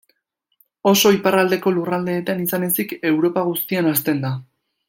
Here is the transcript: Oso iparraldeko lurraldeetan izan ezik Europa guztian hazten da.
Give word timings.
Oso 0.91 1.11
iparraldeko 1.17 1.75
lurraldeetan 1.77 2.43
izan 2.47 2.67
ezik 2.71 2.99
Europa 3.13 3.47
guztian 3.51 3.93
hazten 3.95 4.29
da. 4.29 4.37